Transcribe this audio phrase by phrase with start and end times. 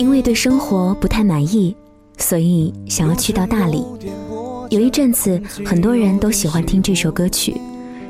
[0.00, 1.76] 因为对生活不太满意，
[2.16, 3.84] 所以想要去到大理。
[4.70, 7.54] 有一阵子，很多人都喜欢听这首歌曲，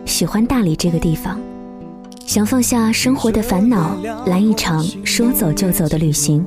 [0.05, 1.41] 喜欢大理这个地方，
[2.25, 6.47] 想放下生活的烦恼，来一场说走就走的旅行。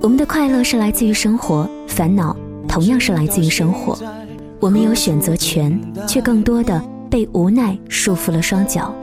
[0.00, 2.34] 我们的快乐是来自于生活，烦恼
[2.66, 3.98] 同样是来自于生活。
[4.58, 8.94] 我们有选择权，却更多的被无奈束缚了双脚。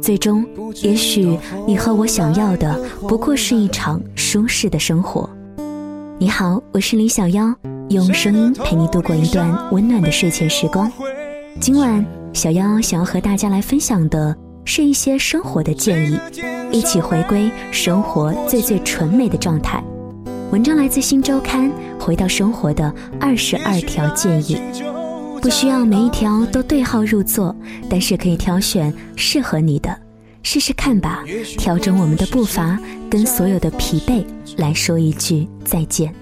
[0.00, 0.44] 最终，
[0.82, 5.28] 也许你和我想要的不过是一场舒适的生活。
[6.18, 7.54] 你好，我是李小妖，
[7.90, 10.90] 用声音陪你度过一段温暖的睡前时光。
[11.60, 16.18] 今晚，小妖想要和大家来分享的是一些生活的建议，
[16.72, 19.82] 一起回归生活最最纯美的状态。
[20.50, 24.58] 文章来自《新周刊》，回到生活的二十二条建议，
[25.40, 27.54] 不需要每一条都对号入座，
[27.88, 29.96] 但是可以挑选适合你的，
[30.42, 31.24] 试试看吧。
[31.56, 34.24] 调整我们的步伐，跟所有的疲惫
[34.56, 36.12] 来说一句再见。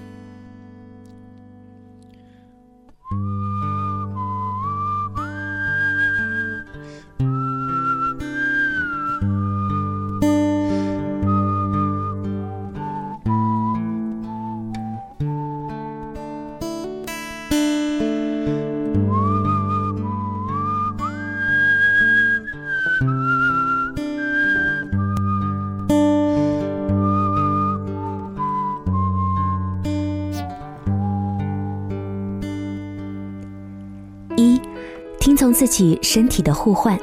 [35.57, 36.95] 自己身体的互换，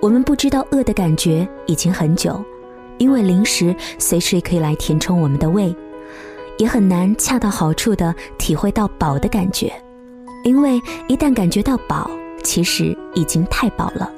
[0.00, 2.40] 我们不知道饿的感觉已经很久，
[2.98, 5.74] 因为零食随时可以来填充我们的胃，
[6.56, 9.72] 也很难恰到好处的体会到饱的感觉，
[10.44, 12.08] 因为一旦感觉到饱，
[12.44, 14.08] 其实已经太饱了。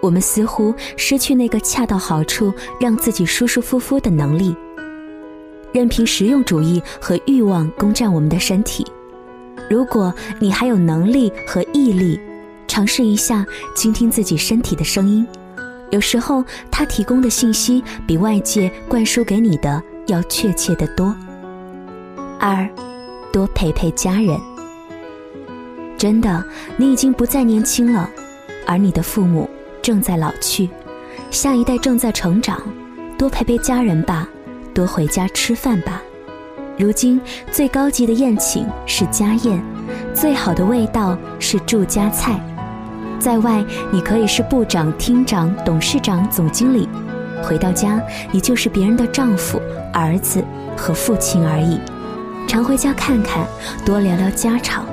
[0.00, 2.50] 我们似乎失去那个恰到好处
[2.80, 4.56] 让自己舒舒服服的能力，
[5.70, 8.86] 任凭实用主义和欲望攻占我们的身体。
[9.68, 12.18] 如果你还有能力和毅力，
[12.74, 13.46] 尝试一下
[13.76, 15.24] 倾听自己身体的声音，
[15.92, 21.14] 有时候它提供的信息比外界灌输给你的要确切的多。
[22.40, 22.68] 二，
[23.32, 24.36] 多陪陪家人。
[25.96, 26.44] 真的，
[26.76, 28.10] 你已经不再年轻了，
[28.66, 29.48] 而你的父母
[29.80, 30.68] 正在老去，
[31.30, 32.60] 下一代正在成长，
[33.16, 34.28] 多陪陪家人吧，
[34.74, 36.02] 多回家吃饭吧。
[36.76, 37.20] 如今
[37.52, 39.62] 最高级的宴请是家宴，
[40.12, 42.44] 最好的味道是住家菜。
[43.18, 46.86] 在外，你可以是部长、厅长、董事长、总经理；
[47.42, 49.60] 回到家，你就是别人的丈夫、
[49.92, 50.44] 儿子
[50.76, 51.80] 和父亲而已。
[52.46, 53.46] 常回家看看，
[53.84, 54.84] 多聊聊家常，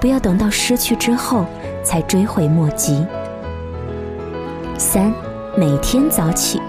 [0.00, 1.44] 不要等到失去之后
[1.82, 3.04] 才追悔莫及。
[4.78, 5.12] 三，
[5.56, 6.60] 每天早起。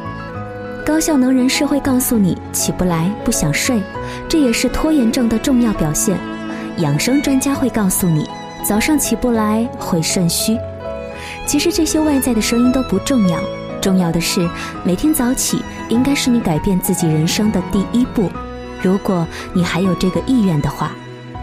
[0.83, 3.81] 高效能人士会告诉你，起不来不想睡，
[4.27, 6.17] 这也是拖延症的重要表现。
[6.77, 8.27] 养生专家会告诉你，
[8.63, 10.57] 早上起不来会肾虚。
[11.45, 13.39] 其实这些外在的声音都不重要，
[13.81, 14.49] 重要的是
[14.83, 18.29] 每天早起应该是你改变自己人生的第一步。
[18.81, 20.91] 如果你还有这个意愿的话，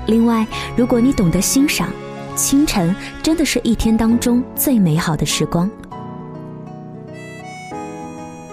[0.07, 1.89] 另外，如果你懂得欣赏，
[2.35, 5.71] 清晨真的是一天当中最美好的时光。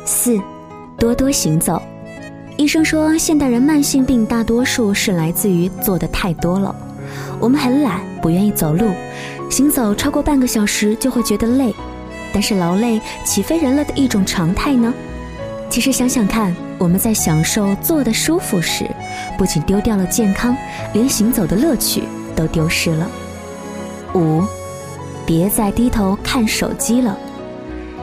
[0.04, 0.40] 四，
[1.00, 1.82] 多多行走。
[2.58, 6.76] 医生说，现代人慢性病大多数是来自于做的太多了，
[7.40, 8.91] 我们很懒，不愿意走路。
[9.55, 11.73] 行走超过半个小时就会觉得累，
[12.34, 14.93] 但是劳累岂非人类的一种常态呢？
[15.69, 18.85] 其实想想看，我们在享受坐的舒服时，
[19.37, 20.53] 不仅丢掉了健康，
[20.91, 22.03] 连行走的乐趣
[22.35, 23.09] 都丢失了。
[24.13, 24.43] 五，
[25.25, 27.17] 别再低头看手机了。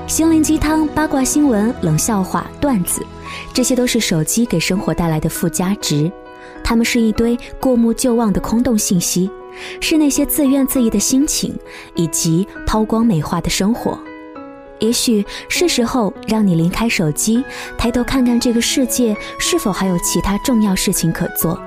[0.07, 3.05] 心灵鸡汤、八卦新闻、冷笑话、段子，
[3.53, 6.11] 这些都是手机给生活带来的附加值，
[6.65, 9.31] 它们是一堆过目就忘的空洞信息。
[9.81, 11.55] 是那些自怨自艾的心情，
[11.95, 13.99] 以及抛光美化的生活。
[14.79, 17.45] 也许是时候让你离开手机，
[17.79, 21.61] 抬头看看这个世界是否还有其他重要事情可做，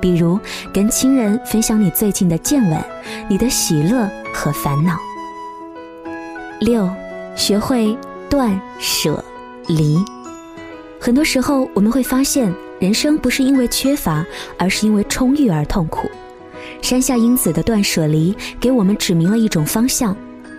[0.00, 0.38] 比如
[0.72, 2.84] 跟亲人分享你最近的见闻、
[3.28, 4.96] 你的喜乐和烦恼。
[6.60, 6.88] 六，
[7.36, 7.96] 学会
[8.30, 9.22] 断舍
[9.66, 9.98] 离。
[11.00, 12.52] 很多时候我们会发现。
[12.82, 14.26] 人生不是因为缺乏，
[14.58, 16.10] 而是因为充裕而痛苦。
[16.82, 20.14] 山下英子的断舍离给我们指明了一种方向：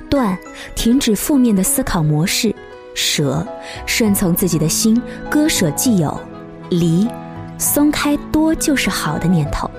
[0.10, 0.36] 断，
[0.74, 2.50] 停止负面的思考模式；
[2.96, 3.46] 舍，
[3.86, 5.00] 顺从自己的心，
[5.30, 6.10] 割舍既有；
[6.70, 7.08] 离，
[7.58, 9.70] 松开多就是好的念头。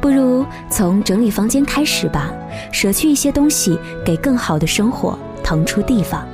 [0.00, 2.32] 不如从整理房间开始吧，
[2.72, 6.26] 舍去一些东西，给更好的生活腾出地方。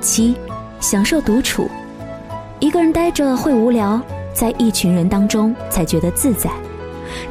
[0.00, 0.34] 七，
[0.80, 1.70] 享受独处。
[2.58, 4.00] 一个人待着会无聊，
[4.34, 6.50] 在一群人当中才觉得自在。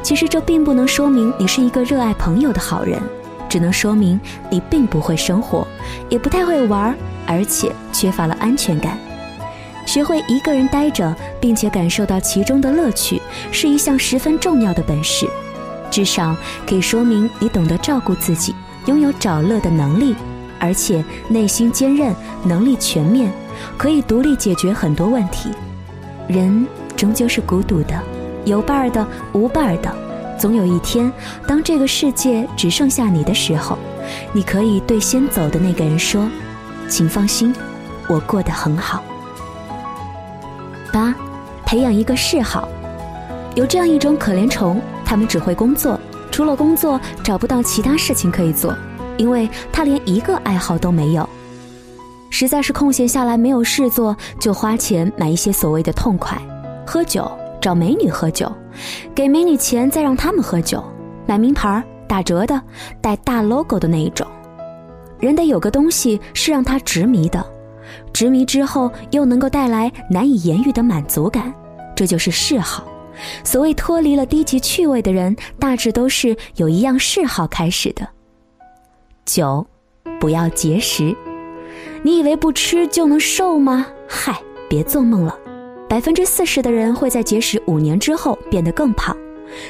[0.02, 3.00] 其实这并不能说明你是一个热爱朋友的好人，
[3.48, 4.20] 只能说明
[4.50, 5.66] 你并不会生活，
[6.08, 6.96] 也不太会玩，
[7.26, 8.98] 而且缺乏了安全感。
[9.86, 15.28] 学会一个人待着，并且感受到其中的乐趣，是一项十分重要的本事。
[15.90, 16.36] 至少
[16.66, 18.54] 可以说明你懂得照顾自己，
[18.86, 20.16] 拥有找乐的能力，
[20.58, 22.12] 而且内心坚韧，
[22.42, 23.30] 能力全面，
[23.78, 25.50] 可以独立解决很多问题。
[26.26, 28.15] 人终究是孤独的。
[28.46, 29.92] 有伴儿的，无伴儿的，
[30.38, 31.12] 总有一天，
[31.48, 33.76] 当这个世界只剩下你的时候，
[34.32, 36.30] 你可以对先走的那个人说
[36.88, 37.52] ：“请放心，
[38.08, 39.02] 我过得很好。”
[40.92, 41.12] 八，
[41.64, 42.68] 培养一个嗜好。
[43.56, 45.98] 有这样一种可怜虫，他们只会工作，
[46.30, 48.72] 除了工作找不到其他事情可以做，
[49.16, 51.28] 因为他连一个爱好都没有。
[52.30, 56.40] 实在是空闲下来没有事做，就花钱买一些所谓的痛快，
[56.86, 57.28] 喝酒。
[57.60, 58.50] 找美女喝酒，
[59.14, 60.82] 给美女钱再让他们喝酒，
[61.26, 62.60] 买名牌打折的，
[63.00, 64.26] 带大 logo 的那一种。
[65.18, 67.44] 人得有个东西是让他执迷的，
[68.12, 71.52] 执迷之后又能够带来难以言喻的满足感，
[71.94, 72.84] 这就是嗜好。
[73.42, 78.06] 所谓脱离了低级趣味的人，大致都是有一样嗜好开始的。
[79.24, 79.66] 九，
[80.20, 81.16] 不要节食。
[82.02, 83.86] 你以为不吃就能瘦吗？
[84.06, 84.38] 嗨，
[84.68, 85.34] 别做梦了。
[85.88, 89.16] 百分之四十的人会在节食五年之后变得更胖，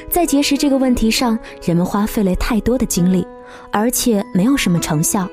[0.09, 3.25] 在节食这个问题上，人们花费了太多的精力，
[3.71, 5.27] 而且没有什么成效。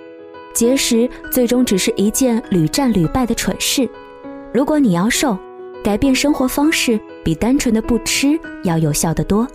[0.54, 3.88] 节食最终只是一件屡战屡败的蠢事。
[4.52, 5.36] 如果你要瘦，
[5.82, 9.48] 改变生活方式比单纯的不吃要有效得多。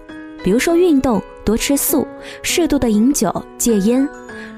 [0.43, 2.07] 比如说运动，多吃素，
[2.41, 4.07] 适度的饮酒，戒烟。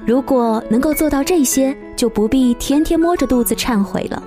[0.06, 4.22] 如果能够做到这些，就不必天天摸着肚子忏悔了。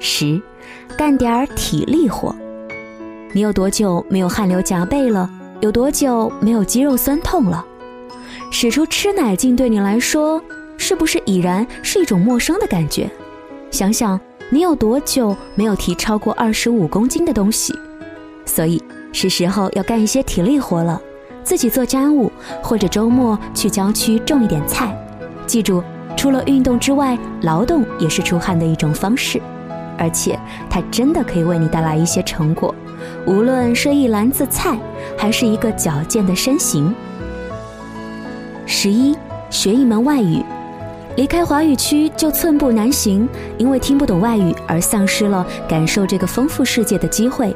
[0.00, 0.40] 十。
[0.96, 2.34] 干点儿体力活。
[3.32, 5.30] 你有多久没有汗流浃背了？
[5.60, 7.64] 有多久没有肌肉酸痛了？
[8.50, 10.42] 使出吃奶劲对你来说，
[10.76, 13.08] 是不是已然是一种陌生的感觉？
[13.70, 14.18] 想想
[14.48, 17.72] 你有多久没有提超过二十五公斤的东西？
[18.46, 18.82] 所以
[19.12, 21.00] 是时候要干一些体力活了，
[21.44, 22.32] 自己做家务，
[22.62, 24.96] 或者周末去郊区种一点菜。
[25.46, 25.84] 记住，
[26.16, 29.40] 除了运动之外，劳动也是出汗的一种方式。
[30.00, 30.36] 而且
[30.70, 32.74] 它真的可以为你带来一些成果，
[33.26, 34.78] 无论是一篮子菜，
[35.16, 36.92] 还是一个矫健的身形。
[38.64, 39.14] 十一，
[39.50, 40.42] 学一门外语，
[41.16, 47.54] 离开华语区就寸步难行，因为听不懂外语而丧失了感受这个丰富世界的机会。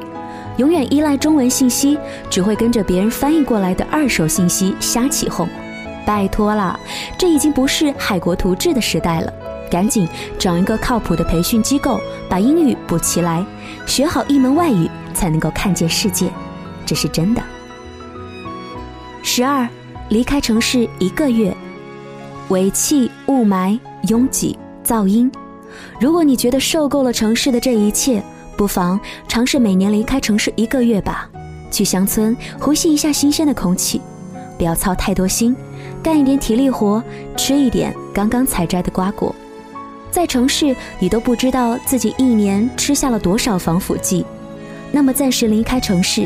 [0.57, 1.97] 永远依赖中文信息，
[2.29, 5.49] 只会跟着别人翻译过来的二手信息瞎起哄。
[6.05, 6.79] 拜托了，
[7.17, 9.33] 这已经不是海国图志的时代了。
[9.75, 10.07] 赶紧
[10.39, 13.45] 找一个靠谱的培训机构，把英语补齐来，
[13.85, 16.29] 学好一门外语，才能够看见世界，
[16.85, 17.43] 这是真的。
[19.21, 19.67] 十二，
[20.07, 21.53] 离开城市一个月，
[22.47, 23.77] 尾气、雾霾、
[24.07, 25.29] 拥挤、噪音。
[25.99, 28.23] 如果你觉得受够了城市的这一切，
[28.55, 31.29] 不妨尝试每年离开城市一个月吧，
[31.69, 33.99] 去乡村呼吸一下新鲜的空气，
[34.57, 35.53] 不要操太多心，
[36.01, 37.03] 干一点体力活，
[37.35, 39.35] 吃一点刚刚采摘的瓜果。
[40.15, 44.25] 在城市，你都不知道自己一年吃下了多少防腐剂。
[44.89, 46.25] 那么暂时离开城市，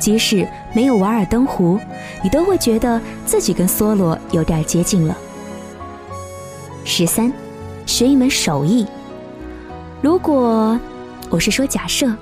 [0.00, 0.44] 即使
[0.74, 1.78] 没有瓦尔登湖，
[2.24, 5.16] 你都会觉得自己跟梭罗有点接近了。
[6.84, 7.32] 十三，
[7.86, 8.84] 学一门手艺。
[10.02, 10.76] 如果
[11.28, 12.12] 我是说假设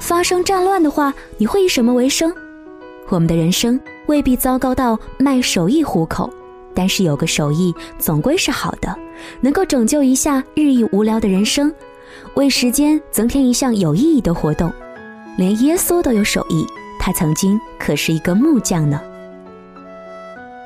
[0.00, 2.32] 发生战乱的话，你会以什么为生？
[3.10, 6.32] 我们的人生未必糟糕到卖手艺糊口。
[6.76, 8.94] 但是有个手艺总归是好的，
[9.40, 11.72] 能够拯救一下日益无聊的人生，
[12.34, 14.70] 为时间增添一项有意义的活动。
[15.38, 16.66] 连耶稣都有手艺，
[17.00, 19.00] 他曾经可是一个木匠呢。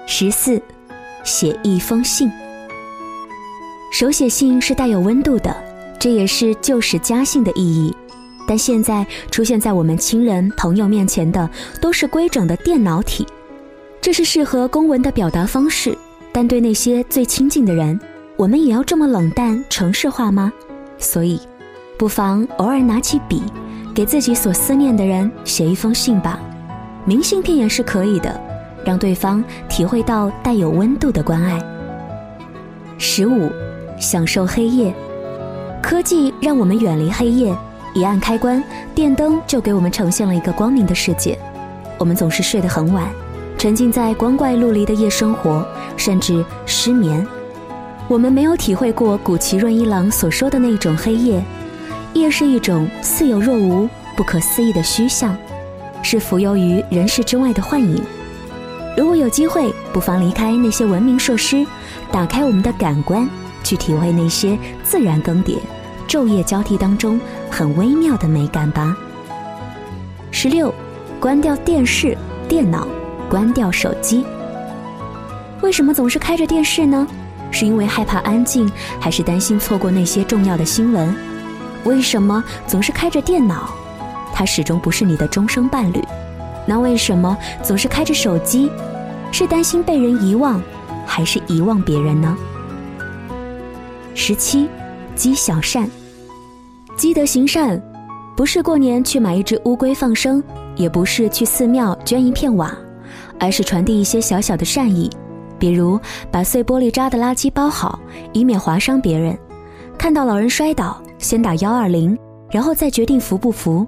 [0.07, 0.61] 十四，
[1.23, 2.29] 写一封信。
[3.93, 5.55] 手写信是带有温度的，
[5.99, 7.95] 这也是旧时家信的意义。
[8.49, 11.49] 但现在出现在我们亲人朋友面前的
[11.81, 13.25] 都是规整的电脑体。
[14.01, 15.97] 这是适合公文的表达方式，
[16.33, 18.01] 但对那些最亲近的人，
[18.37, 20.51] 我们也要这么冷淡、城市化吗？
[20.99, 21.39] 所以，
[21.99, 23.43] 不妨偶尔拿起笔，
[23.95, 26.41] 给自己所思念的人写一封信吧，
[27.05, 28.41] 明信片也是可以的，
[28.87, 31.63] 让对方体会到带有温度的关爱。
[32.97, 33.51] 十五，
[33.99, 34.95] 享受黑夜，
[35.83, 37.55] 科技让我们远离黑夜，
[37.93, 38.65] 一按开关，
[38.95, 41.39] 电灯就给我们呈现了一个光明的世界。
[41.99, 43.07] 我们总是睡得很晚，
[43.61, 45.63] 沉浸在光怪陆离的夜生活，
[45.95, 47.27] 甚至失眠。
[48.09, 51.45] 我们没有体会过古奇润一郎所说的那种黑夜，
[52.15, 53.87] 夜是一种似有若无、
[54.17, 55.37] 不可思议的虚像，
[56.03, 58.03] 是浮游于人世之外的幻影。
[58.97, 61.67] 如果有机会，不妨离开那些文明设施。
[62.11, 63.29] 打开我们的感官，
[63.63, 65.59] 去体会那些自然更迭、
[66.09, 68.97] 昼夜交替当中很微妙的美感吧。
[70.31, 70.75] 十六，
[71.21, 72.17] 关掉电视、
[72.49, 72.89] 电脑，
[73.31, 74.25] 关掉手机。
[75.63, 77.07] 为什么总是开着电视呢？
[77.53, 78.71] 是因为害怕安静，
[79.01, 81.15] 还是担心错过那些重要的新闻？
[81.85, 83.71] 为什么总是开着电脑？
[84.33, 86.03] 它始终不是你的终生伴侣。
[86.67, 88.71] 那为什么总是开着手机？
[89.33, 90.61] 是担心被人遗忘？
[91.07, 92.37] 还是遗忘别人呢？
[94.15, 94.69] 十七，
[95.15, 95.89] 积小善，
[96.97, 97.81] 积德行善，
[98.37, 100.43] 不是过年去买一只乌龟放生，
[100.77, 102.73] 也不是去寺庙捐一片瓦，
[103.41, 105.11] 而是传递一些小小的善意，
[105.59, 105.99] 比如
[106.31, 107.99] 把碎玻璃渣的垃圾包好，
[108.33, 109.35] 以免划伤别人；
[109.99, 112.17] 看到老人摔倒，先打幺二零，
[112.51, 113.85] 然后再决定扶不扶。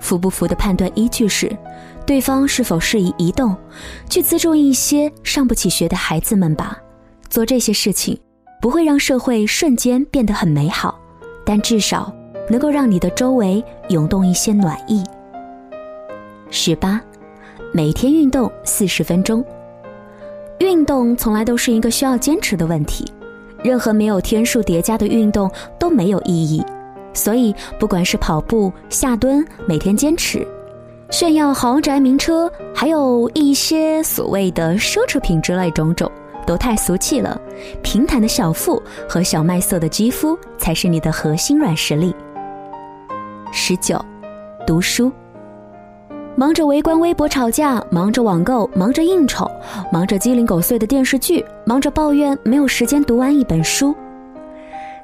[0.00, 1.54] 扶不扶的判断依据是。
[2.06, 3.56] 对方是否适宜移动？
[4.08, 6.78] 去资助一些上不起学的孩子们吧。
[7.28, 8.16] 做这些事情
[8.62, 10.96] 不会让社会瞬间变得很美好，
[11.44, 12.14] 但至少
[12.48, 15.02] 能够让你的周围涌动一些暖意。
[16.48, 17.00] 十八，
[17.72, 19.44] 每天运动四十分钟。
[20.58, 23.04] 运动从来都是一个需要坚持的问题，
[23.62, 26.64] 任何没有天数叠加的运动都没有意义。
[27.12, 30.46] 所以，不管是跑步、下蹲，每天坚持。
[31.10, 36.10] 炫耀豪宅名车，还有一些所谓的奢侈品之类种种，
[36.46, 37.40] 都太俗气了。
[37.82, 42.14] 平坦的小腹和小麦色的肌肤才是你的核心软实力。
[43.52, 44.02] 十九，
[44.66, 45.12] 读书。
[46.38, 49.50] 忙着围观微博吵架，忙着网购，忙着应酬，
[49.90, 53.94] 忙着鸡零狗碎的电视剧，忙着抱怨没有时间读完一本书。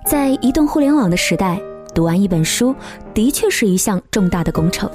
[0.05, 1.59] 在移动互联网的时代，
[1.95, 2.75] 读完一本书
[3.15, 4.91] 的确是一项重大的工程。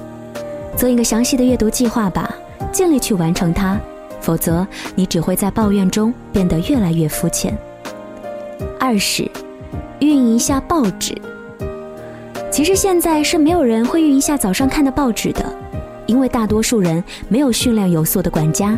[0.75, 2.32] 做一个详细的阅读计划吧，
[2.72, 3.75] 尽力去完成它，
[4.22, 7.58] 否则你只会在抱怨中变得越来越肤浅。
[8.79, 9.27] 二是，
[10.01, 11.20] 运一下报纸。
[12.51, 15.44] 其实现在是没有人会运一下早上看的报纸的，
[16.08, 18.76] 因为大多数人没有训练有素的管家。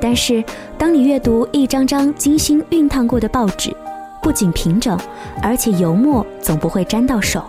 [0.00, 0.42] 但是，
[0.78, 3.70] 当你阅读一张张精心熨烫过的报纸，
[4.22, 4.98] 不仅平整，
[5.42, 7.44] 而且油墨总不会沾到手，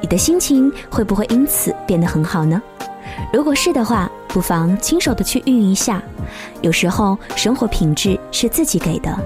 [0.00, 2.62] 你的心情会不会因此变得很好呢？
[3.32, 6.00] 如果是的话，不妨亲手的去熨一下。
[6.60, 9.18] 有时候生活品质是自己给的，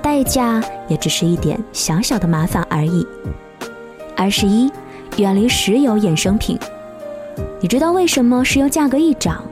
[0.00, 3.04] 代价也只是一点小小的麻烦而已。
[4.16, 4.70] 二十一，
[5.16, 6.56] 远离石油衍生品。
[7.60, 9.42] 你知道为什么石油价格一涨，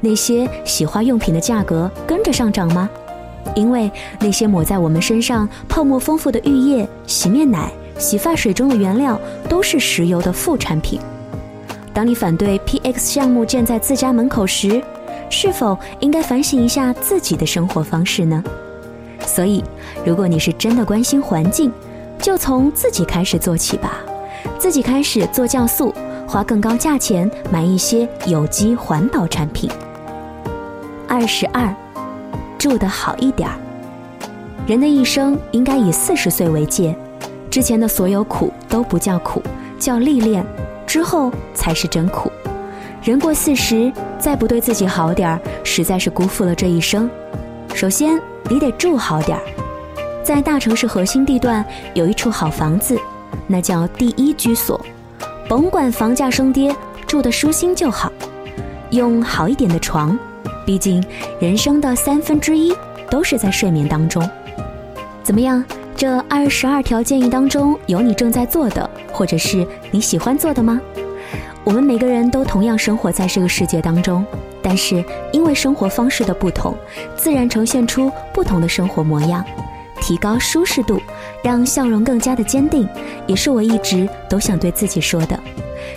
[0.00, 2.88] 那些洗化用品的价格跟着上涨吗？
[3.54, 11.00] 因为那些抹在我们身上泡沫丰富的浴液、洗面奶、洗发水中的原料都是石油的副产品。
[11.92, 14.82] 当你反对 PX 项目建在自家门口时，
[15.28, 18.42] 是否应该反省一下自己的生活方式呢？
[19.26, 19.62] 所以，
[20.04, 21.70] 如果你是真的关心环境，
[22.18, 23.98] 就从自己开始做起吧，
[24.58, 25.91] 自己开始做酵素，
[26.32, 29.70] 花更高价钱买一些有机环保产品。
[31.06, 31.70] 二十二，
[32.56, 33.54] 住得好一点儿。
[34.66, 36.96] 人的一生应该以四十岁为界，
[37.50, 39.42] 之前的所有苦都不叫苦，
[39.78, 40.42] 叫历练。
[40.86, 42.32] 之后才是真苦。
[43.02, 47.10] 人过四十，再不对自己好点儿，实在是辜负了这一生。
[47.74, 49.42] 首先，你得住好点儿。
[50.24, 51.62] 在大城市核心地段
[51.92, 52.98] 有一处好房子，
[53.46, 54.80] 那叫第一居所。
[55.48, 56.74] 甭管房价升跌，
[57.06, 58.10] 住得舒心就好。
[58.90, 60.18] 用好一点的床，
[60.64, 61.02] 毕竟
[61.40, 62.74] 人生的三分之一
[63.10, 64.28] 都是在睡眠当中。
[65.22, 65.64] 怎么样？
[65.94, 70.80] 这二十二条建议当中，有你正在做的，或者是你喜欢做的吗？
[71.64, 74.24] 我们每个人都同样生活在这个世界当中，
[74.60, 76.74] 但是因为生活方式的不同，
[77.16, 79.44] 自然呈现出不同的生活模样。
[80.02, 81.00] 提高舒适度，
[81.44, 82.86] 让笑容更加的坚定，
[83.28, 85.38] 也是我一直都想对自己说的。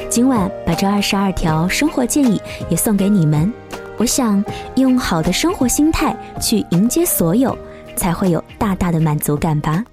[0.10, 3.52] 今晚把这二十二条生活建议也送给你们。
[3.98, 4.44] 我想
[4.76, 7.58] 用好的生活心态去迎接所有，
[7.96, 9.84] 才会有大大的满足感吧。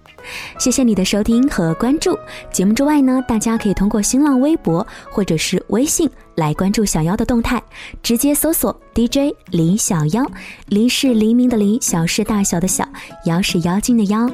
[0.59, 2.19] 谢谢你的收听和关注。
[2.53, 7.63] 节目之外呢，大家可以通过新浪微博或者是微信来关注小妖的动态，
[8.03, 10.25] 直接搜索 DJ 李小妖，
[10.67, 12.89] 黎是黎明的黎，小是大小的小，
[13.27, 14.31] 妖是妖精的妖。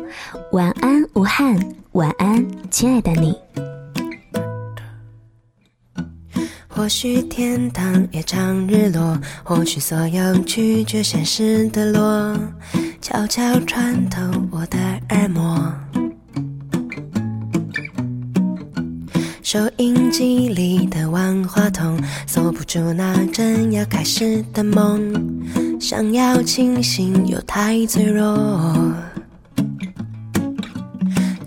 [0.52, 1.58] 晚安，武汉，
[1.92, 3.34] 晚安，亲爱的你。
[6.68, 12.38] 或许天堂也常日落，或许所有拒绝现实的落，
[13.00, 14.78] 悄悄穿透我的
[15.10, 15.72] 耳膜。
[19.42, 25.12] 收音机里的万花筒，锁不住那正要开始的梦，
[25.80, 28.36] 想要清醒又太脆弱。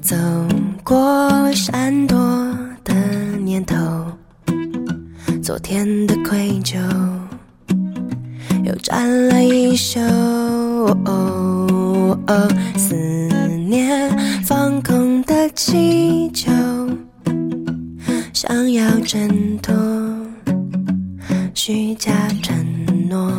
[0.02, 0.16] 走
[0.84, 2.18] 过闪躲
[2.84, 2.94] 的
[3.44, 3.78] 念头。
[5.44, 6.80] 昨天的愧疚
[8.64, 10.00] 又占了一宿，
[11.06, 12.96] 哦思
[13.68, 14.10] 念
[14.44, 16.52] 放空的气球，
[18.34, 19.76] 想要挣脱
[21.54, 22.12] 虚假
[22.42, 22.56] 承
[23.10, 23.32] 诺，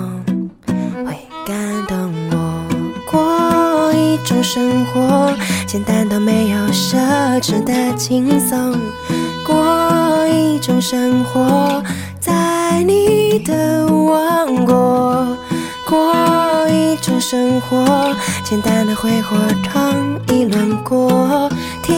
[1.04, 2.64] 会感动我。
[3.10, 5.34] 过一种生活，
[5.66, 6.96] 简单到没有奢
[7.40, 8.74] 侈的轻松。
[9.46, 11.82] 过一种生活，
[12.20, 15.36] 在你的王国。
[15.92, 19.94] 过一种生活，简单的挥霍尝
[20.28, 21.50] 一轮过，
[21.82, 21.94] 听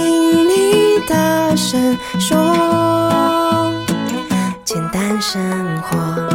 [0.48, 3.72] 你大声说，
[4.64, 5.40] 简单生
[5.82, 6.33] 活。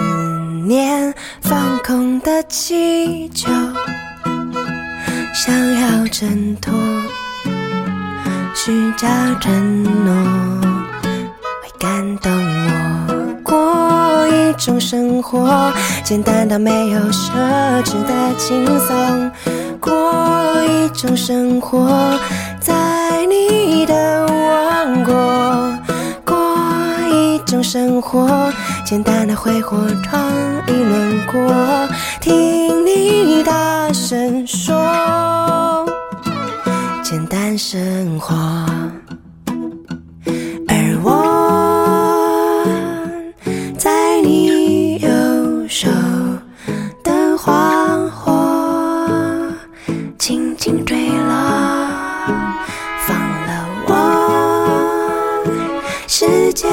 [0.65, 3.49] 念放空的气球，
[5.33, 6.73] 想要挣脱
[8.55, 9.07] 虚假
[9.39, 10.13] 承诺，
[11.61, 12.69] 会感动我。
[13.43, 15.71] 过一种生活，
[16.03, 17.31] 简单到没有奢
[17.83, 19.31] 侈的轻松。
[19.79, 22.19] 过一种生活，
[22.59, 25.48] 在你的王国。
[27.71, 28.51] 生活，
[28.83, 30.19] 简单的挥霍闯
[30.65, 31.87] 一轮过，
[32.19, 34.75] 听你大声说，
[37.03, 38.35] 简单生活。
[40.67, 42.65] 而我
[43.77, 45.07] 在你右
[45.67, 45.87] 手
[47.03, 48.33] 的花火，
[50.17, 51.87] 轻轻坠落，
[53.05, 53.93] 放了我。
[56.07, 56.67] 世界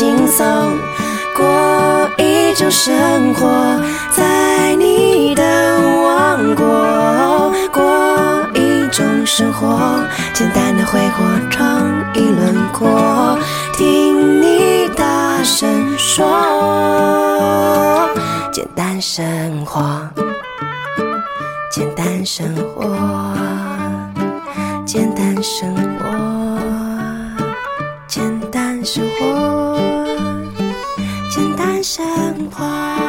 [0.00, 0.46] 轻松。
[1.36, 3.78] 过一种生活，
[4.10, 7.52] 在你的王国。
[7.70, 7.84] 过
[8.54, 8.80] 一。
[8.90, 10.02] 种生活，
[10.34, 13.38] 简单的挥霍闯一轮廓，
[13.74, 16.26] 听你大声说，
[18.50, 19.80] 简单生活，
[21.70, 22.84] 简单生活，
[24.84, 26.04] 简单生活，
[28.08, 29.79] 简单生活，
[31.82, 32.99] 简单生活。